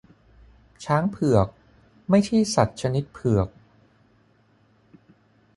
[0.83, 1.47] ช้างเผือก
[2.09, 3.47] ไม่ใช่สัตว์ชนิดเผือก